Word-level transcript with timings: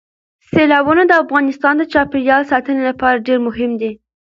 سیلابونه 0.51 1.03
د 1.07 1.11
افغانستان 1.23 1.73
د 1.77 1.83
چاپیریال 1.93 2.43
ساتنې 2.51 2.81
لپاره 2.89 3.23
ډېر 3.27 3.39
مهم 3.47 3.71
دي. 3.81 3.91